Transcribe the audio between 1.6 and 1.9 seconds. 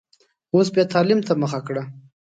کړه.